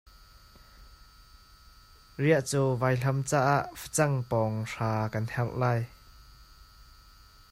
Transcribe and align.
Riahcaw 2.21 2.69
vaihlam 2.83 3.19
caah 3.29 3.63
facang 3.81 4.15
pawng 4.29 4.55
hra 4.71 4.93
kan 5.13 5.25
herh 5.33 5.53
lai. 5.61 5.79